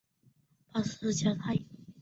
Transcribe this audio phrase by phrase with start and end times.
[0.73, 1.61] 瓦诺勒沙泰勒。